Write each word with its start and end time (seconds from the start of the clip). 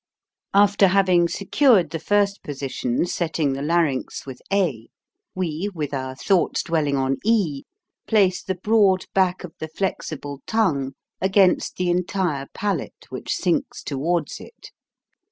After 0.55 0.87
having 0.87 1.27
secured 1.27 1.91
the 1.91 1.99
first 1.99 2.41
position 2.41 3.05
set 3.05 3.35
ting 3.35 3.53
the 3.53 3.61
larynx 3.61 4.25
with 4.25 4.41
a, 4.51 4.87
we, 5.35 5.69
with 5.75 5.93
our 5.93 6.15
thoughts 6.15 6.63
dwelling 6.63 6.95
on 6.97 7.17
e, 7.23 7.65
place 8.07 8.41
the 8.41 8.55
broad 8.55 9.05
back 9.13 9.43
of 9.43 9.53
the 9.59 9.67
flexible 9.67 10.41
tongue 10.47 10.93
against 11.21 11.75
the 11.75 11.91
entire 11.91 12.47
palate 12.55 13.05
which 13.09 13.31
sinks 13.35 13.83
toward 13.83 14.27
it. 14.39 14.71